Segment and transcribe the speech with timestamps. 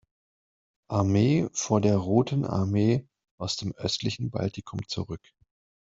[0.89, 3.07] Armee vor der Roten Armee
[3.39, 5.21] aus dem östlichen Baltikum zurück.